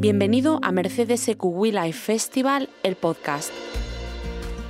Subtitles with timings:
[0.00, 3.52] Bienvenido a Mercedes EQ Life Festival, el podcast.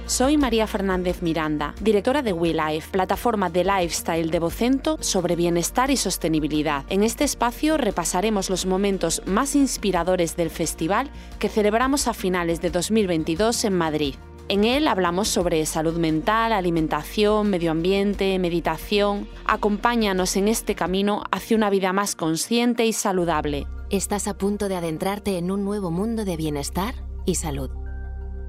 [0.07, 5.97] Soy María Fernández Miranda, directora de WeLife, plataforma de lifestyle de Vocento sobre bienestar y
[5.97, 6.85] sostenibilidad.
[6.91, 12.71] En este espacio repasaremos los momentos más inspiradores del festival que celebramos a finales de
[12.71, 14.15] 2022 en Madrid.
[14.49, 19.27] En él hablamos sobre salud mental, alimentación, medio ambiente, meditación.
[19.47, 23.67] Acompáñanos en este camino hacia una vida más consciente y saludable.
[23.89, 27.71] Estás a punto de adentrarte en un nuevo mundo de bienestar y salud.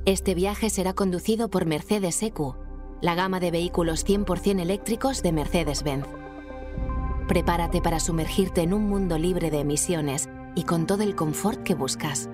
[0.06, 2.56] Este viaje será conducido por Mercedes EQ,
[3.02, 6.08] la gama de vehículos 100% eléctricos de Mercedes-Benz.
[7.30, 11.74] Prepárate para sumergirte en un mundo libre de emisiones y con todo el confort que
[11.74, 12.30] buscas.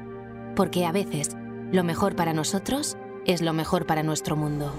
[0.55, 1.37] Porque a veces,
[1.71, 4.73] lo mejor para nosotros es lo mejor para nuestro mundo.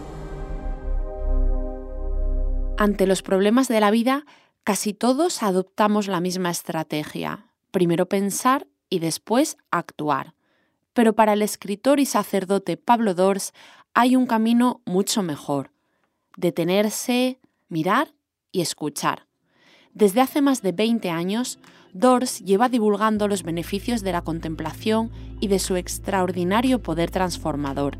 [2.79, 4.25] Ante los problemas de la vida,
[4.65, 7.47] casi todos adoptamos la misma estrategia.
[7.71, 10.35] Primero pensar y después actuar.
[10.93, 13.53] Pero para el escritor y sacerdote Pablo Dors
[13.95, 15.71] hay un camino mucho mejor.
[16.37, 18.15] Detenerse, mirar
[18.51, 19.27] y escuchar.
[19.95, 21.59] Desde hace más de 20 años,
[21.93, 27.99] Dors lleva divulgando los beneficios de la contemplación y de su extraordinario poder transformador.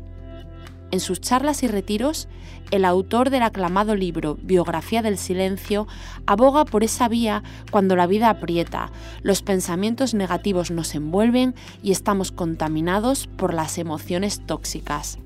[0.93, 2.27] En sus charlas y retiros,
[2.69, 5.87] el autor del aclamado libro Biografía del Silencio
[6.27, 7.41] aboga por esa vía
[7.71, 8.91] cuando la vida aprieta,
[9.23, 15.17] los pensamientos negativos nos envuelven y estamos contaminados por las emociones tóxicas.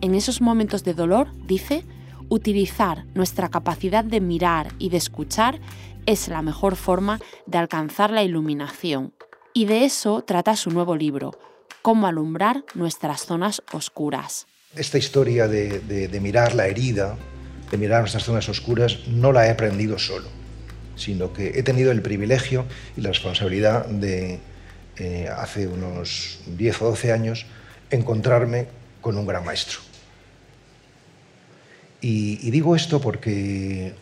[0.00, 1.84] En esos momentos de dolor, dice,
[2.30, 5.60] utilizar nuestra capacidad de mirar y de escuchar
[6.06, 9.12] es la mejor forma de alcanzar la iluminación.
[9.52, 11.32] Y de eso trata su nuevo libro,
[11.82, 17.16] Cómo alumbrar nuestras zonas oscuras esta historia de, mirar la herida,
[17.70, 20.28] de mirar nuestras zonas oscuras, no la he aprendido solo,
[20.96, 22.66] sino que he tenido el privilegio
[22.96, 24.38] y la responsabilidad de,
[24.98, 27.46] eh, hace unos 10 o 12 años,
[27.90, 28.66] encontrarme
[29.00, 29.80] con un gran maestro.
[32.00, 33.94] Y, digo esto porque,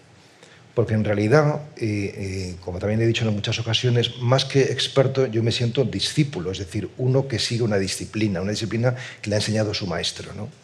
[0.74, 5.26] porque en realidad, eh, eh, como también he dicho en muchas ocasiones, más que experto,
[5.26, 9.36] yo me siento discípulo, es decir, uno que sigue una disciplina, una disciplina que le
[9.36, 10.34] ha enseñado su maestro.
[10.34, 10.63] ¿no?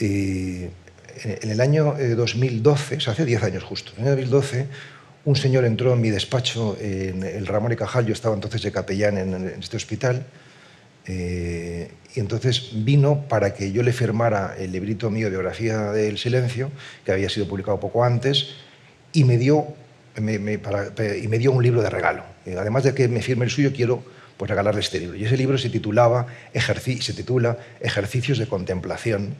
[0.00, 0.70] En
[1.50, 4.66] el año 2012, eh, o sea, hace 10 años justo, en el año 2012,
[5.24, 8.72] un señor entró en mi despacho, en el Ramón y Cajal, yo estaba entonces de
[8.72, 10.24] capellán en, este hospital,
[11.06, 16.70] eh, y entonces vino para que yo le firmara el librito mío, Biografía del Silencio,
[17.04, 18.54] que había sido publicado poco antes,
[19.12, 19.66] y me dio,
[20.16, 22.24] y me dio un libro de regalo.
[22.48, 24.02] Eh, además de que me firme el suyo, quiero
[24.36, 25.16] pues, regalarle este libro.
[25.16, 29.34] Y ese libro se, titulaba, se titula Ejercicios de Contemplación,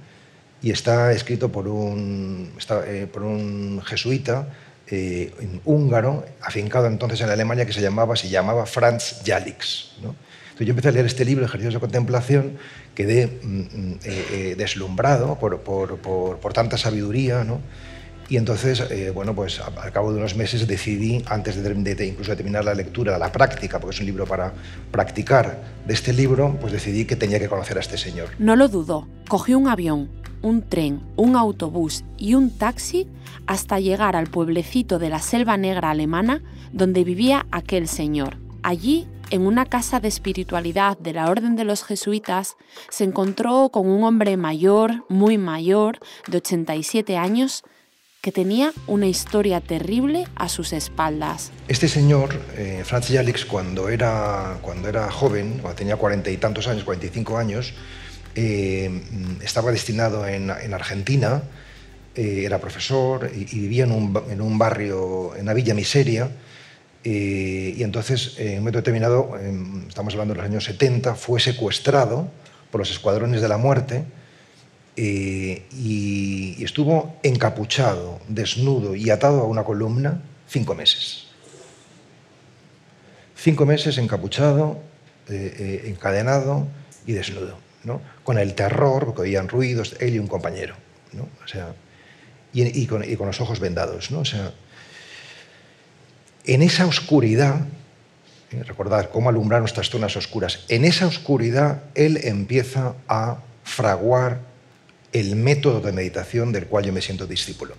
[0.63, 2.53] y está escrito por un,
[2.87, 4.49] eh, por un jesuita
[4.91, 5.33] eh,
[5.65, 9.93] húngaro, afincado entonces en Alemania, que se llamaba, se llamaba Franz Jalix.
[9.99, 12.59] Entonces yo empecé a leer este libro, Ejercicios de Contemplación,
[12.95, 17.61] quedé mm, mm, eh, deslumbrado por, por, por, tanta sabiduría, ¿no?
[18.29, 18.85] Y entonces,
[19.15, 22.75] bueno, pues al cabo de unos meses decidí, antes de, de, incluso de terminar la
[22.75, 24.53] lectura, la práctica, porque es un libro para
[24.91, 28.29] practicar de este libro, pues decidí que tenía que conocer a este señor.
[28.39, 30.11] No lo dudó, cogió un avión,
[30.43, 33.09] un tren, un autobús y un taxi
[33.47, 38.37] hasta llegar al pueblecito de la Selva Negra alemana donde vivía aquel señor.
[38.63, 42.57] Allí, en una casa de espiritualidad de la Orden de los Jesuitas,
[42.91, 47.65] se encontró con un hombre mayor, muy mayor, de 87 años,
[48.29, 51.51] que tenía una historia terrible a sus espaldas.
[51.67, 56.69] Este señor, eh, Franz Jalix, cuando era, cuando era joven, cuando tenía cuarenta y tantos
[56.69, 57.73] años, 45 años,
[58.35, 59.01] eh,
[59.43, 61.43] estaba destinado en, Argentina,
[62.15, 63.93] eh, era profesor y, vivía en
[64.43, 66.29] un, barrio, en la Villa Miseria,
[67.05, 69.39] eh, y entonces en un momento determinado,
[69.89, 72.29] estamos hablando de los años 70, fue secuestrado
[72.71, 74.05] por los escuadrones de la muerte
[74.99, 81.27] y, estuvo encapuchado, desnudo y atado a una columna cinco meses.
[83.37, 84.81] Cinco meses encapuchado,
[85.29, 86.67] encadenado
[87.07, 87.69] y desnudo
[88.25, 90.75] con el terror, porque oían ruidos, él y un compañero.
[91.45, 91.75] O sea,
[92.53, 94.11] y, con, los ojos vendados.
[94.11, 94.21] ¿no?
[94.21, 94.53] O sea,
[96.45, 97.61] en esa oscuridad,
[98.51, 98.63] ¿eh?
[98.65, 104.41] recordad cómo alumbrar nuestras zonas oscuras, en esa oscuridad él empieza a fraguar
[105.13, 107.75] el método de meditación del cual yo me siento discípulo.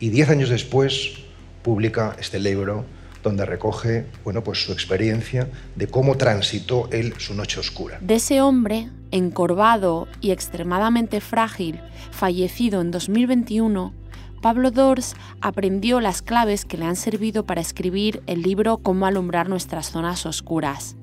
[0.00, 1.14] Y diez años después
[1.62, 2.84] publica este libro
[3.22, 7.98] donde recoge bueno, pues su experiencia de cómo transitó él su noche oscura.
[8.00, 11.80] De ese hombre, encorvado y extremadamente frágil,
[12.10, 13.92] fallecido en 2021,
[14.40, 19.48] Pablo Dors aprendió las claves que le han servido para escribir el libro Cómo alumbrar
[19.48, 20.94] nuestras zonas oscuras.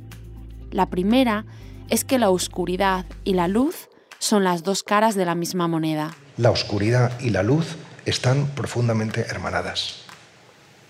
[0.72, 1.46] La primera
[1.90, 3.90] es que la oscuridad y la luz
[4.20, 6.16] son las dos caras de la misma moneda.
[6.38, 7.76] La oscuridad y la luz
[8.06, 10.06] están profundamente hermanadas.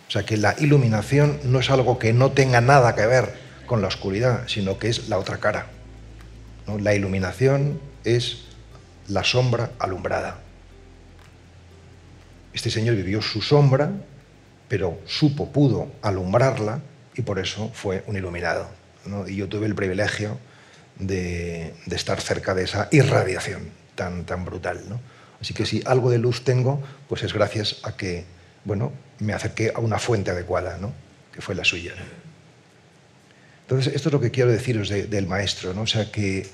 [0.07, 3.33] O sea que la iluminación no es algo que no tenga nada que ver
[3.65, 5.67] con la oscuridad, sino que es la otra cara.
[6.79, 8.45] La iluminación es
[9.07, 10.39] la sombra alumbrada.
[12.53, 13.91] Este señor vivió su sombra,
[14.67, 16.79] pero supo, pudo alumbrarla
[17.15, 18.67] y por eso fue un iluminado.
[19.27, 20.37] Y yo tuve el privilegio
[20.99, 24.81] de, estar cerca de esa irradiación tan, tan brutal.
[25.41, 28.25] Así que si algo de luz tengo, pues es gracias a que
[28.65, 30.91] bueno, me acerqué a una fuente adecuada, ¿no?
[31.31, 31.93] que fue la suya.
[33.61, 35.83] Entonces, esto es lo que quiero deciros del maestro, ¿no?
[35.83, 36.47] o sea, que,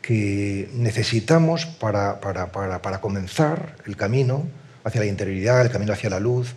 [0.00, 4.48] que necesitamos para, para, para, para, comenzar el camino
[4.84, 6.54] hacia la interioridad, el camino hacia la luz,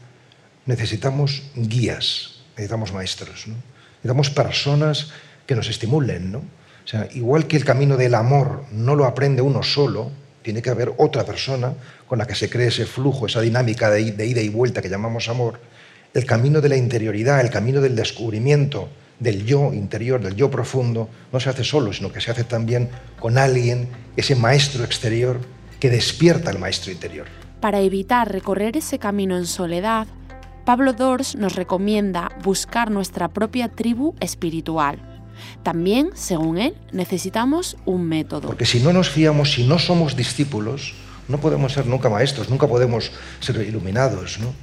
[0.65, 3.55] necesitamos guías, necesitamos maestros, ¿no?
[3.95, 5.11] necesitamos personas
[5.45, 6.31] que nos estimulen.
[6.31, 6.43] ¿no?
[7.13, 11.23] Igual que el camino del amor no lo aprende uno solo, tiene que haber otra
[11.23, 11.73] persona
[12.07, 15.29] con la que se cree ese flujo, esa dinámica de, ida y vuelta que llamamos
[15.29, 15.59] amor.
[16.13, 18.89] El camino de la interioridad, el camino del descubrimiento
[19.19, 22.89] del yo interior, del yo profundo, no se hace solo, sino que se hace también
[23.19, 23.87] con alguien,
[24.17, 25.39] ese maestro exterior
[25.79, 27.25] que despierta al maestro interior.
[27.61, 30.07] Para evitar recorrer ese camino en soledad,
[30.65, 35.12] Pablo Dors nos recomienda buscar nuestra propia tribu espiritual
[35.63, 38.47] también, según él, necesitamos un método.
[38.47, 40.93] Porque si no nos fiamos, si no somos discípulos,
[41.27, 44.39] no podemos ser nunca maestros, nunca podemos ser iluminados.
[44.39, 44.53] ¿no?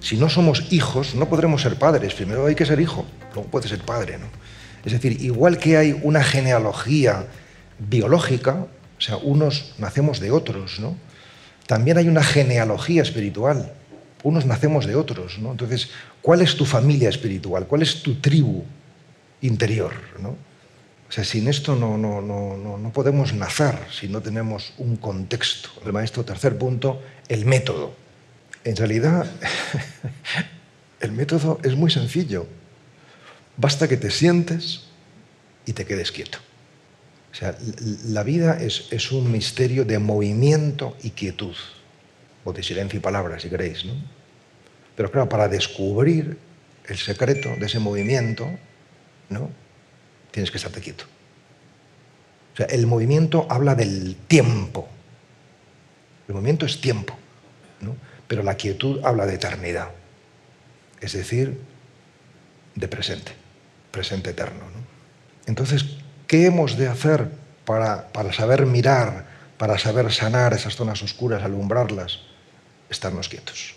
[0.00, 2.14] Si no somos hijos, no podremos ser padres.
[2.14, 3.04] Primero hay que ser hijo,
[3.34, 4.18] luego puede ser padre.
[4.18, 4.26] ¿no?
[4.84, 7.26] Es decir, igual que hay una genealogía
[7.78, 8.66] biológica,
[8.98, 10.96] o sea, unos nacemos de otros, ¿no?
[11.66, 13.72] También hay una genealogía espiritual.
[14.22, 15.50] Unos nacemos de otros, ¿no?
[15.50, 15.90] Entonces,
[16.22, 17.66] ¿cuál es tu familia espiritual?
[17.66, 18.64] ¿Cuál es tu tribu
[19.44, 19.92] interior.
[20.20, 20.30] ¿no?
[21.08, 25.70] O sea, sin esto no, no, no, no, podemos nacer si no tenemos un contexto.
[25.84, 27.94] El maestro, tercer punto, el método.
[28.64, 29.30] En realidad,
[31.00, 32.46] el método es muy sencillo.
[33.56, 34.86] Basta que te sientes
[35.66, 36.38] y te quedes quieto.
[37.32, 37.56] O sea,
[38.06, 41.54] la vida es, es un misterio de movimiento y quietud,
[42.44, 43.84] o de silencio y palabras, si queréis.
[43.84, 43.94] ¿no?
[44.96, 46.38] Pero claro, para descubrir
[46.86, 48.48] el secreto de ese movimiento,
[49.28, 49.50] ¿no?
[50.30, 51.04] Tienes que estarte quieto.
[52.54, 54.88] O sea, el movimiento habla del tiempo.
[56.28, 57.16] El movimiento es tiempo,
[57.80, 57.96] ¿no?
[58.28, 59.90] pero la quietud habla de eternidad.
[61.00, 61.60] Es decir,
[62.74, 63.32] de presente,
[63.90, 64.60] presente eterno.
[64.60, 64.84] ¿no?
[65.46, 65.84] Entonces,
[66.26, 67.28] ¿qué hemos de hacer
[67.64, 69.26] para, para saber mirar,
[69.58, 72.20] para saber sanar esas zonas oscuras, alumbrarlas?
[72.88, 73.74] Estarnos quietos.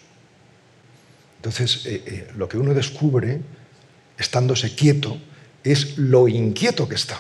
[1.38, 3.41] Entonces, eh, eh, lo que uno descubre,
[4.17, 5.17] estándose quieto,
[5.71, 7.19] es lo inquieto que está.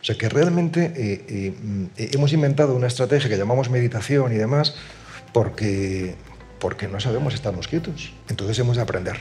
[0.00, 1.54] O sea que realmente eh, eh,
[1.96, 4.74] eh, hemos inventado una estrategia que llamamos meditación y demás
[5.32, 6.14] porque,
[6.60, 8.12] porque no sabemos estarnos quietos.
[8.28, 9.16] Entonces hemos de aprender,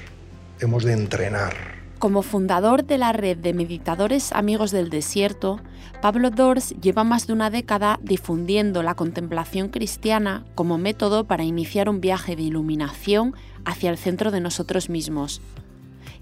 [0.60, 1.78] hemos de entrenar.
[2.00, 5.60] Como fundador de la red de meditadores amigos del desierto,
[6.00, 11.90] Pablo Dors lleva más de una década difundiendo la contemplación cristiana como método para iniciar
[11.90, 13.34] un viaje de iluminación
[13.66, 15.42] hacia el centro de nosotros mismos,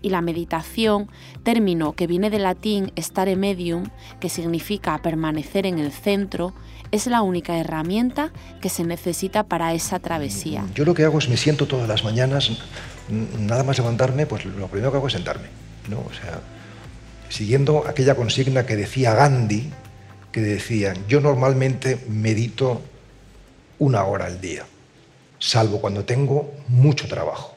[0.01, 1.09] y la meditación,
[1.43, 3.89] término que viene del latín stare medium,
[4.19, 6.53] que significa permanecer en el centro,
[6.91, 10.65] es la única herramienta que se necesita para esa travesía.
[10.75, 12.51] Yo lo que hago es me siento todas las mañanas,
[13.39, 15.47] nada más levantarme, pues lo primero que hago es sentarme,
[15.89, 15.99] ¿no?
[15.99, 16.41] O sea,
[17.29, 19.71] siguiendo aquella consigna que decía Gandhi,
[20.31, 22.81] que decía, yo normalmente medito
[23.79, 24.65] una hora al día,
[25.39, 27.55] salvo cuando tengo mucho trabajo,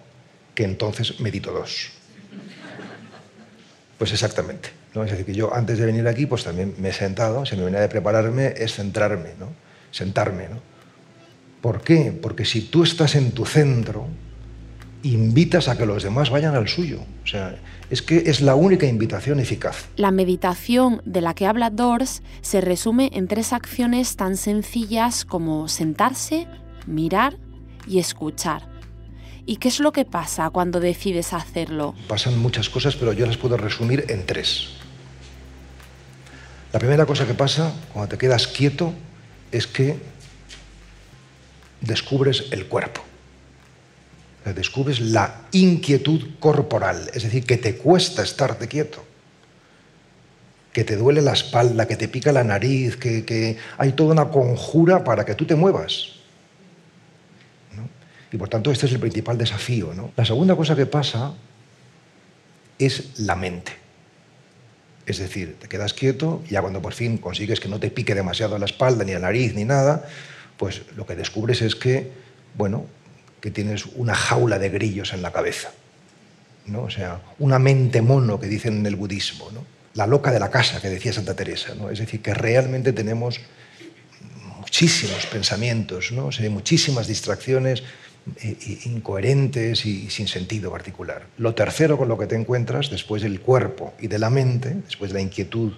[0.55, 1.91] que entonces medito dos.
[3.99, 4.71] Pues exactamente.
[4.95, 5.05] ¿no?
[5.05, 7.65] Es decir, que yo antes de venir aquí, pues también me he sentado, si me
[7.65, 9.49] venía de prepararme, es centrarme, ¿no?
[9.91, 10.49] sentarme.
[10.49, 10.61] ¿no?
[11.61, 12.17] ¿Por qué?
[12.21, 14.07] Porque si tú estás en tu centro,
[15.03, 17.01] invitas a que los demás vayan al suyo.
[17.25, 17.57] O sea,
[17.91, 19.87] es que es la única invitación eficaz.
[19.97, 25.69] La meditación de la que habla Dors se resume en tres acciones tan sencillas como
[25.69, 26.47] sentarse,
[26.87, 27.37] mirar
[27.87, 28.78] y escuchar.
[29.49, 31.95] ¿Y qué es lo que pasa cuando decides hacerlo?
[32.07, 34.75] Pasan muchas cosas, pero yo las puedo resumir en tres.
[36.71, 38.93] La primera cosa que pasa cuando te quedas quieto
[39.51, 39.97] es que
[41.81, 43.01] descubres el cuerpo.
[44.45, 49.03] Descubres la inquietud corporal, es decir, que te cuesta estarte quieto,
[50.75, 54.29] que te duele la espalda, que te pica la nariz, que, que hay toda una
[54.29, 56.18] conjura para que tú te muevas.
[58.33, 59.95] Y por tanto este es el principal desafío.
[59.95, 60.13] ¿no?
[60.17, 61.33] La segunda cosa que pasa
[62.79, 63.73] es la mente.
[65.07, 68.15] Es decir, te quedas quieto y ya cuando por fin consigues que no te pique
[68.15, 70.07] demasiado la espalda, ni la nariz, ni nada,
[70.59, 72.13] pues lo que descubres es que,
[72.55, 72.85] bueno,
[73.41, 75.71] que tienes una jaula de grillos en la cabeza.
[76.67, 76.83] ¿no?
[76.83, 79.65] O sea, una mente mono que dicen en el budismo, ¿no?
[79.95, 81.75] la loca de la casa que decía Santa Teresa.
[81.75, 81.91] ¿no?
[81.91, 83.41] Es decir, que realmente tenemos
[84.59, 86.27] muchísimos pensamientos, ¿no?
[86.27, 87.83] o muchísimas distracciones
[88.85, 91.27] incoherentes y sin sentido particular.
[91.39, 95.11] Lo tercero con lo que te encuentras después del cuerpo y de la mente, después
[95.11, 95.73] de la inquietud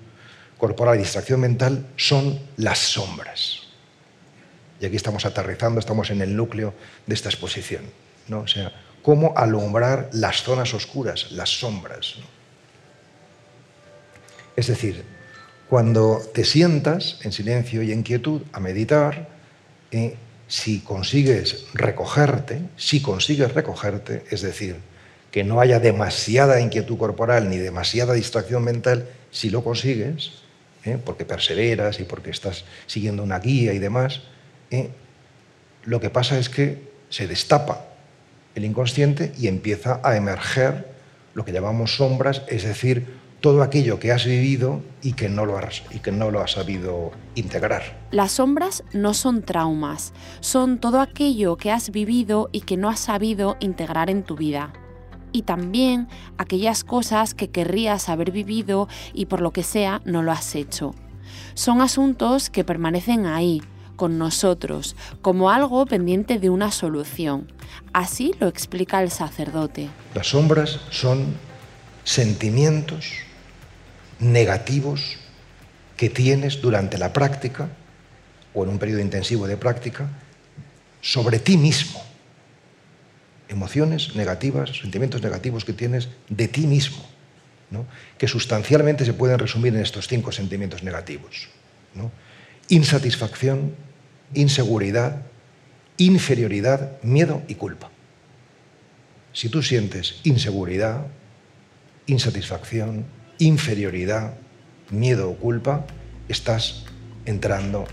[0.59, 3.61] corporal y distracción mental, son las sombras.
[4.81, 6.75] Y aquí estamos aterrizando, estamos en el núcleo
[7.07, 7.83] de esta exposición.
[8.29, 8.41] ¿no?
[8.41, 12.17] O sea, cómo alumbrar las zonas oscuras, las sombras.
[14.57, 15.05] Es decir,
[15.69, 19.29] cuando te sientas en silencio y en quietud a meditar,
[19.91, 20.17] eh,
[20.51, 24.79] si consigues recogerte, si consigues recogerte, es decir,
[25.31, 30.33] que no haya demasiada inquietud corporal ni demasiada distracción mental, si lo consigues,
[30.85, 34.23] eh, porque perseveras y porque estás siguiendo una guía y demás,
[34.73, 34.91] eh,
[35.85, 37.87] lo que pasa es que se destapa
[38.57, 40.89] el inconsciente y empieza a emerger
[41.35, 45.57] lo que llamamos sombras, es decir, todo aquello que has vivido y que no lo
[45.57, 47.99] has, y que no lo has sabido integrar.
[48.11, 53.01] Las sombras no son traumas, son todo aquello que has vivido y que no has
[53.01, 54.73] sabido integrar en tu vida.
[55.33, 60.33] Y también aquellas cosas que querrías haber vivido y por lo que sea no lo
[60.33, 60.95] has hecho.
[61.55, 63.63] Son asuntos que permanecen ahí,
[63.97, 67.53] con nosotros, como algo pendiente de una solución.
[67.93, 69.89] Así lo explica el sacerdote.
[70.15, 71.37] Las sombras son
[72.03, 73.30] sentimientos
[74.21, 75.19] negativos
[75.97, 77.69] que tienes durante la práctica
[78.55, 80.09] o en un periodo intensivo de práctica
[81.01, 82.03] sobre ti mismo.
[83.49, 87.05] Emociones negativas, sentimientos negativos que tienes de ti mismo,
[88.17, 91.49] que sustancialmente se pueden resumir en estos cinco sentimientos negativos.
[92.69, 93.75] Insatisfacción,
[94.35, 95.23] inseguridad,
[95.97, 97.91] inferioridad, miedo y culpa.
[99.33, 101.07] Si tú sientes inseguridad,
[102.07, 103.05] insatisfacción,
[103.41, 104.35] inferioridad,
[104.91, 105.85] miedo o culpa,
[106.29, 106.85] estás
[107.27, 107.87] entrando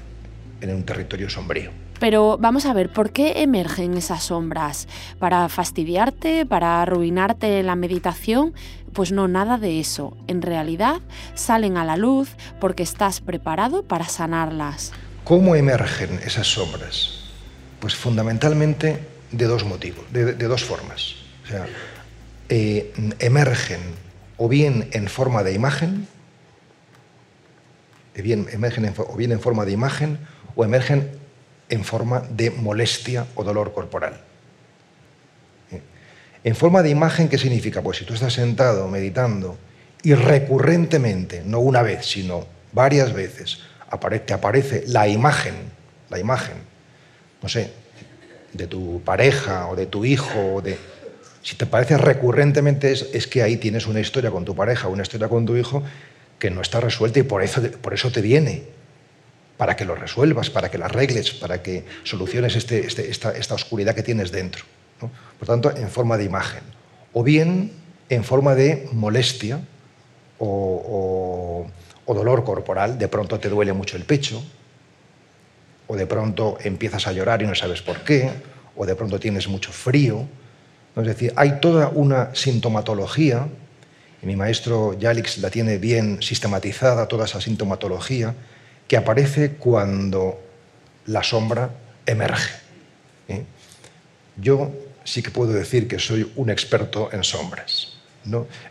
[0.62, 1.72] en un territorio sombrío.
[2.00, 4.88] Pero vamos a ver, ¿por qué emergen esas sombras?
[5.18, 6.46] ¿Para fastidiarte?
[6.46, 8.54] ¿Para arruinarte la meditación?
[8.94, 10.16] Pues no, nada de eso.
[10.28, 11.02] En realidad
[11.34, 14.92] salen a la luz porque estás preparado para sanarlas.
[15.24, 17.32] ¿Cómo emergen esas sombras?
[17.80, 19.00] Pues fundamentalmente
[19.32, 21.16] de dos motivos, de, dos formas.
[21.44, 21.66] O sea,
[22.50, 23.80] eh, emergen
[24.38, 26.08] o bien en forma de imagen,
[28.16, 30.20] bien, emergen o bien en forma de imagen,
[30.56, 31.10] o emergen
[31.70, 34.22] en forma de molestia o dolor corporal.
[35.72, 35.82] ¿Eh?
[36.44, 37.82] En forma de imagen, ¿qué significa?
[37.82, 39.58] Pues si tú estás sentado meditando
[40.04, 43.60] y recurrentemente, no una vez, sino varias veces,
[44.26, 45.56] te aparece la imagen,
[46.10, 46.56] la imagen,
[47.42, 47.72] no sé,
[48.54, 50.78] de tu pareja o de tu hijo, o de,
[51.48, 55.30] si te parece recurrentemente es, que ahí tienes una historia con tu pareja, una historia
[55.30, 55.82] con tu hijo
[56.40, 58.64] que no está resuelta y por eso, por eso te viene,
[59.56, 63.96] para que lo resuelvas, para que la arregles, para que soluciones este, este, esta, oscuridad
[63.96, 64.66] que tienes dentro.
[65.40, 66.64] Por tanto, en forma de imagen.
[67.14, 67.72] O bien
[68.10, 69.62] en forma de molestia
[70.40, 71.66] o
[72.08, 74.44] dolor corporal, de pronto te duele mucho el pecho,
[75.88, 78.32] o de pronto empiezas a llorar y no sabes por qué,
[78.76, 80.28] o de pronto tienes mucho frío.
[80.98, 83.48] Es decir, hay toda una sintomatología,
[84.22, 88.34] y mi maestro Yalix la tiene bien sistematizada, toda esa sintomatología,
[88.88, 90.40] que aparece cuando
[91.06, 91.70] la sombra
[92.06, 92.56] emerge.
[93.28, 93.44] ¿eh?
[94.38, 94.72] Yo
[95.04, 97.97] sí que puedo decir que soy un experto en sombras.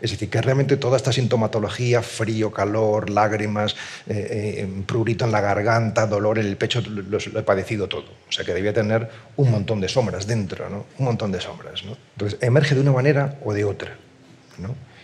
[0.01, 3.75] Es decir, que realmente toda esta sintomatología, frío, calor, lágrimas,
[4.07, 8.05] eh, eh, prurito en la garganta, dolor en el pecho, lo, he padecido todo.
[8.27, 10.85] O sea que debía tener un montón de sombras dentro, ¿no?
[10.97, 11.83] un montón de sombras.
[11.83, 13.95] Entonces, emerge de una manera o de otra.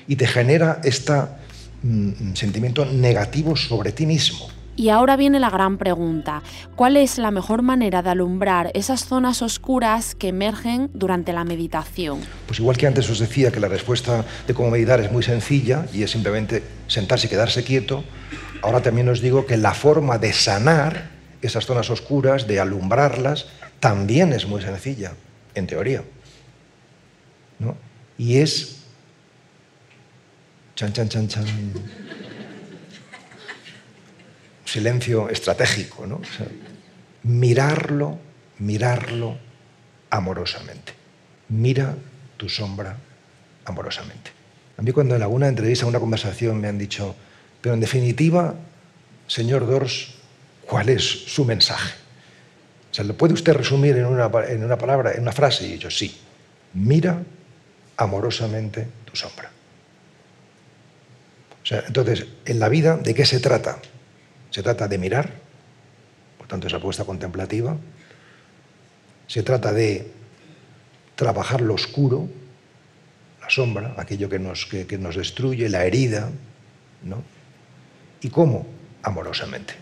[0.08, 1.14] Y te genera este
[2.34, 4.50] sentimiento negativo sobre ti mismo.
[4.76, 6.42] Y ahora viene la gran pregunta,
[6.76, 12.22] ¿cuál es la mejor manera de alumbrar esas zonas oscuras que emergen durante la meditación?
[12.48, 15.86] Pues igual que antes os decía que la respuesta de cómo meditar es muy sencilla
[15.94, 18.04] y es simplemente sentarse y quedarse quieto,
[18.64, 21.12] ahora también os digo que la forma de sanar
[21.44, 23.46] esas zonas oscuras, de alumbrarlas,
[23.80, 25.14] también es muy sencilla,
[25.54, 26.04] en teoría.
[28.18, 28.80] Y es...
[30.76, 31.46] Chan, chan, chan, chan
[34.74, 36.20] silencio estratégico, ¿no?
[37.22, 38.18] mirarlo,
[38.58, 39.38] mirarlo
[40.10, 40.94] amorosamente.
[41.50, 41.96] Mira
[42.38, 42.98] tu sombra
[43.66, 44.32] amorosamente.
[44.76, 47.16] A mí cuando en alguna entrevista, en una conversación me han dicho,
[47.62, 48.56] pero en definitiva,
[49.28, 50.16] señor Dors,
[50.66, 51.94] ¿cuál es su mensaje?
[52.90, 55.68] O sea, ¿lo puede usted resumir en una, en una palabra, en una frase?
[55.68, 56.20] Y yo, sí,
[56.74, 57.22] mira
[57.98, 59.52] amorosamente tu sombra.
[61.62, 63.78] O sea, entonces, en la vida, ¿de qué se trata?
[64.54, 65.34] Se trata de mirar,
[66.38, 67.76] por tanto, esa apuesta contemplativa.
[69.26, 70.12] Se trata de
[71.16, 72.30] trabajar lo oscuro,
[73.42, 76.30] la sombra, aquello que nos, que, nos destruye, la herida,
[77.02, 77.24] ¿no?
[78.22, 78.68] ¿Y cómo?
[79.02, 79.74] Amorosamente.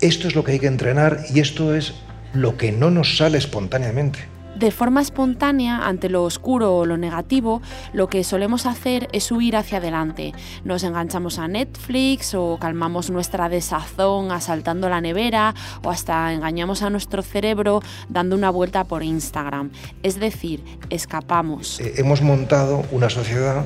[0.00, 1.94] Esto es lo que hay que entrenar y esto es
[2.32, 4.20] lo que no nos sale espontáneamente.
[4.56, 9.56] De forma espontánea, ante lo oscuro o lo negativo, lo que solemos hacer es huir
[9.56, 10.32] hacia adelante.
[10.64, 16.90] Nos enganchamos a Netflix o calmamos nuestra desazón asaltando la nevera o hasta engañamos a
[16.90, 19.70] nuestro cerebro dando una vuelta por Instagram.
[20.02, 21.80] Es decir, escapamos.
[21.80, 23.64] Eh, hemos montado una sociedad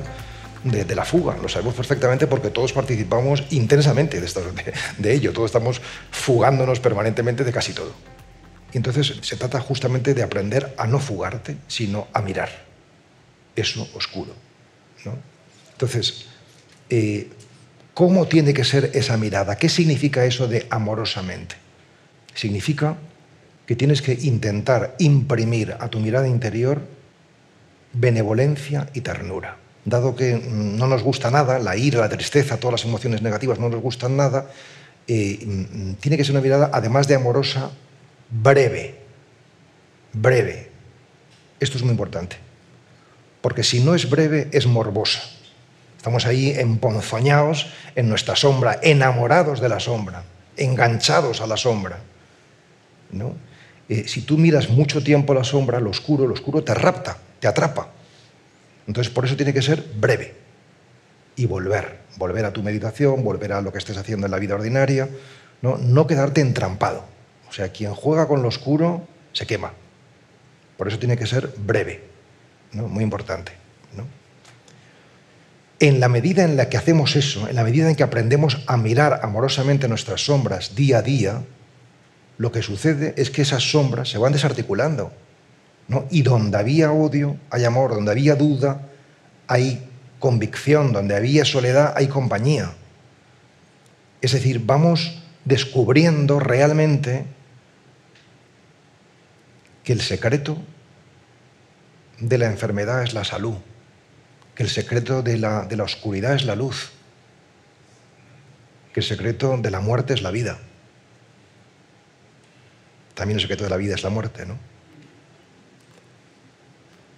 [0.63, 1.37] de, la fuga.
[1.41, 4.27] Lo sabemos perfectamente porque todos participamos intensamente de,
[4.97, 5.33] de ello.
[5.33, 8.14] Todos estamos fugándonos permanentemente de casi todo.
[8.77, 12.49] Entonces se trata justamente de aprender a no fugarte, sino a mirar
[13.55, 14.33] eso oscuro.
[15.71, 16.25] Entonces,
[16.89, 17.29] eh,
[17.93, 19.57] ¿cómo tiene que ser esa mirada?
[19.57, 21.55] ¿Qué significa eso de amorosamente?
[22.33, 22.97] Significa
[23.65, 26.81] que tienes que intentar imprimir a tu mirada interior
[27.93, 29.57] benevolencia y ternura.
[29.85, 33.69] Dado que no nos gusta nada, la ira, la tristeza, todas las emociones negativas no
[33.69, 34.49] nos gustan nada,
[35.07, 37.71] eh, tiene que ser una mirada, además de amorosa,
[38.29, 38.95] breve,
[40.13, 40.69] breve.
[41.59, 42.37] Esto es muy importante,
[43.41, 45.21] porque si no es breve, es morbosa.
[45.97, 50.23] Estamos ahí emponzoñados en nuestra sombra, enamorados de la sombra,
[50.55, 51.99] enganchados a la sombra.
[53.11, 53.33] ¿no?
[53.89, 57.47] Eh, si tú miras mucho tiempo la sombra, lo oscuro, lo oscuro te rapta, te
[57.47, 57.89] atrapa.
[58.87, 60.35] Entonces, por eso tiene que ser breve
[61.35, 64.55] y volver, volver a tu meditación, volver a lo que estés haciendo en la vida
[64.55, 65.09] ordinaria,
[65.61, 67.14] no, no quedarte entrampado.
[67.55, 69.71] O sea, quien juega con lo oscuro se quema.
[70.75, 72.03] Por eso tiene que ser breve,
[72.73, 72.89] ¿no?
[72.89, 73.53] muy importante.
[75.79, 78.75] En la medida en la que hacemos eso, en la medida en que aprendemos a
[78.75, 81.43] mirar amorosamente nuestras sombras día a día,
[82.37, 85.13] lo que sucede es que esas sombras se van desarticulando.
[86.09, 88.81] Y donde había odio, hay amor, donde había duda,
[89.47, 89.81] hay
[90.19, 92.73] convicción, donde había soledad, hay compañía.
[94.19, 97.33] Es decir, vamos descubriendo realmente
[99.85, 100.57] que el secreto
[102.19, 103.55] de la enfermedad es la salud,
[104.55, 106.91] que el secreto de la, de la oscuridad es la luz,
[108.93, 110.57] que el secreto de la muerte es la vida.
[113.13, 114.57] También el secreto de la vida es la muerte, ¿no?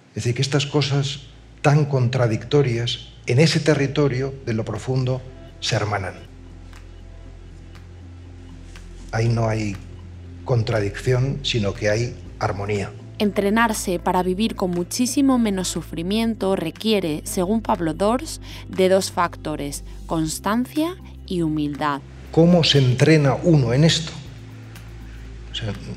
[0.09, 1.21] Es decir, que estas cosas
[1.61, 5.21] tan contradictorias en ese territorio de lo profundo
[5.61, 6.15] se hermanan.
[9.11, 9.77] Ahí no hay
[10.43, 12.91] contradicción, sino que hay armonía.
[13.19, 20.95] Entrenarse para vivir con muchísimo menos sufrimiento requiere, según Pablo Dors, de dos factores, constancia
[21.25, 22.01] y humildad.
[22.31, 24.11] ¿Cómo se entrena uno en esto?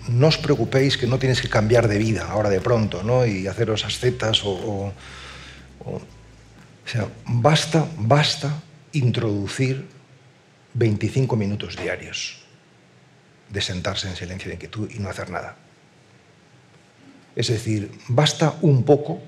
[0.09, 3.27] no os preocupéis que no tienes que cambiar de vida ahora de pronto, ¿no?
[3.27, 4.93] Y haceros ascetas o, o,
[5.85, 6.01] o
[6.87, 9.87] sea, basta, basta introducir
[10.75, 12.41] 25 minutos diarios
[13.49, 15.57] de sentarse en silencio de inquietud y no hacer nada.
[17.37, 19.21] Es decir, basta un poco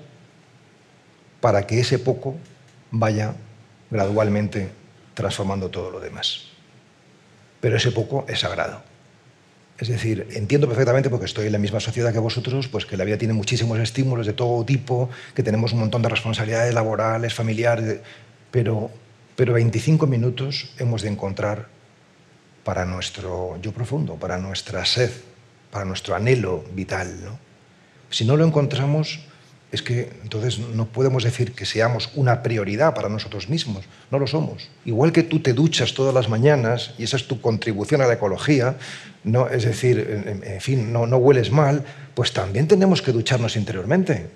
[1.41, 2.35] para que ese poco
[2.91, 3.35] vaya
[3.89, 4.69] gradualmente
[5.13, 6.45] transformando todo lo demás.
[7.59, 8.81] Pero ese poco es sagrado.
[9.79, 13.03] Es decir, entiendo perfectamente, porque estoy en la misma sociedad que vosotros, pues que la
[13.03, 17.99] vida tiene muchísimos estímulos de todo tipo, que tenemos un montón de responsabilidades laborales, familiares,
[18.51, 18.91] pero,
[19.35, 21.67] pero 25 minutos hemos de encontrar
[22.63, 25.11] para nuestro yo profundo, para nuestra sed,
[25.71, 27.23] para nuestro anhelo vital.
[27.23, 27.39] ¿no?
[28.13, 29.21] Si no lo encontramos,
[29.71, 34.27] es que entonces no podemos decir que seamos una prioridad para nosotros mismos, no lo
[34.27, 34.69] somos.
[34.85, 38.13] Igual que tú te duchas todas las mañanas y esa es tu contribución a la
[38.13, 38.75] ecología,
[39.23, 44.27] no, es decir, en, fin, no, no hueles mal, pues también tenemos que ducharnos interiormente.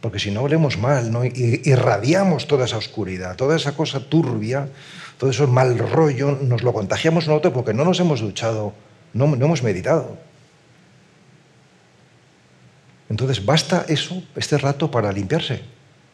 [0.00, 1.22] Porque si no olemos mal, ¿no?
[1.22, 4.70] irradiamos toda esa oscuridad, toda esa cosa turbia,
[5.18, 8.72] todo eso mal rollo, nos lo contagiamos nosotros porque no nos hemos duchado,
[9.12, 10.31] no, no hemos meditado.
[13.12, 15.60] Entonces basta eso, este rato, para limpiarse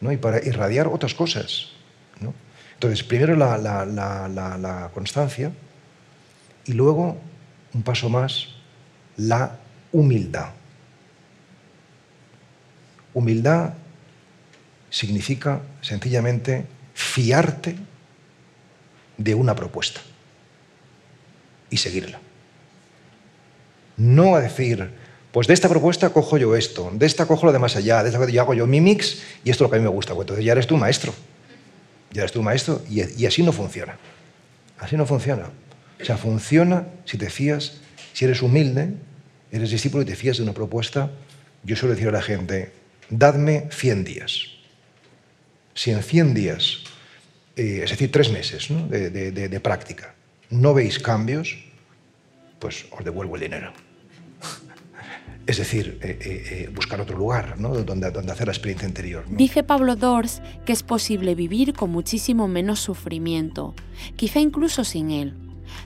[0.01, 0.11] ¿no?
[0.11, 1.67] y para irradiar otras cosas.
[2.19, 2.33] ¿no?
[2.73, 5.49] Entonces, primero la, la, la, constancia
[6.65, 7.17] y luego,
[7.73, 8.49] un paso más,
[9.15, 9.59] la
[9.93, 10.49] humildad.
[13.13, 13.75] Humildad
[14.89, 17.77] significa sencillamente fiarte
[19.15, 20.01] de una propuesta
[21.69, 22.19] y seguirla.
[23.95, 24.91] No a decir,
[25.31, 28.09] pues de esta propuesta cojo yo esto, de esta cojo lo de más allá, de
[28.09, 30.13] esta yo hago yo mi mix y esto es lo que a mí me gusta.
[30.15, 31.13] Pues entonces ya eres tú maestro.
[32.11, 33.97] Ya eres tú maestro y, así no funciona.
[34.79, 35.49] Así no funciona.
[36.01, 37.73] O sea, funciona si te fías,
[38.13, 38.93] si eres humilde,
[39.51, 41.11] eres discípulo y te fías de una propuesta.
[41.63, 42.71] Yo suelo decir a la gente,
[43.09, 44.47] dadme 100 días.
[45.75, 46.83] Si en 100 días,
[47.55, 50.15] eh, es decir, tres meses de práctica,
[50.49, 51.57] no veis cambios,
[52.57, 53.88] pues os devuelvo el dinero.
[55.49, 57.69] Es decir, eh, eh, buscar otro lugar ¿no?
[57.69, 59.25] donde, donde, hacer la experiencia interior.
[59.27, 63.73] Dice Pablo Dors que es posible vivir con muchísimo menos sufrimiento,
[64.15, 65.33] quizá incluso sin él.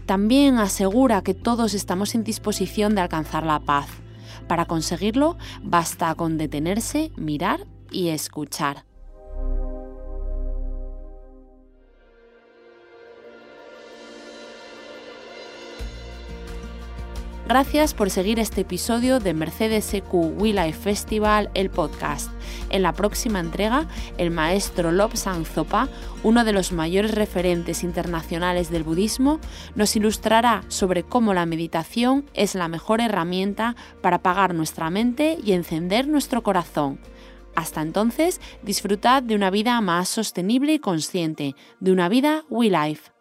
[0.06, 3.88] También asegura que todos estamos en disposición de alcanzar la paz.
[4.50, 8.84] Para conseguirlo, basta con detenerse, mirar y escuchar.
[17.46, 22.32] Gracias por seguir este episodio de Mercedes EQ We Festival, el podcast.
[22.70, 23.86] En la próxima entrega,
[24.18, 25.90] el maestro Lobsang Zopa,
[26.24, 29.42] uno de los mayores referentes internacionales del budismo,
[29.76, 35.52] nos ilustrará sobre cómo la meditación es la mejor herramienta para apagar nuestra mente y
[35.52, 36.98] encender nuestro corazón.
[37.56, 43.13] Hasta entonces, disfrutad de una vida más sostenible y consciente, de una vida We Life.